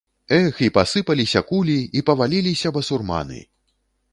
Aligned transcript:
Эх, 0.37 0.61
і 0.67 0.69
пасыпаліся 0.77 1.43
кулі, 1.51 1.75
і 2.01 2.03
паваліліся 2.07 2.73
басурманы. 2.79 3.39